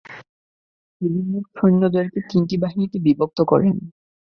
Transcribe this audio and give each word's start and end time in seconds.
তিনি 1.01 1.19
মোট 1.27 1.45
সৈন্যদেরকে 1.57 2.19
তিনটি 2.29 2.55
বাহিনীতে 2.57 2.97
বিভক্ত 3.05 3.39
করেন। 3.41 3.75